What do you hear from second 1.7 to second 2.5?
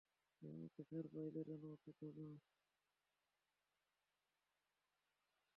প্রস্তুত থাক।